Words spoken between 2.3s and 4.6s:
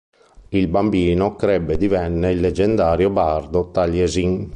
il leggendario bardo Taliesin.